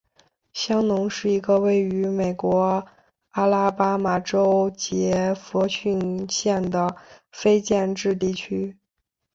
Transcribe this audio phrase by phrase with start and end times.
[0.51, 2.83] 香农是一个位于美国
[3.29, 6.97] 阿拉巴马州杰佛逊县的
[7.31, 8.75] 非建制地区。